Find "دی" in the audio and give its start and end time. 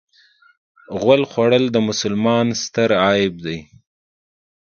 3.45-3.59